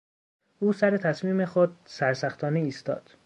[0.59, 3.11] او سر تصمیم خود سرسختانه ایستاد.